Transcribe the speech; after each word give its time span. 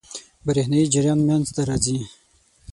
برېښنايي 0.45 0.91
جریان 0.93 1.19
منځ 1.27 1.45
ته 1.55 1.61
راځي. 1.69 1.97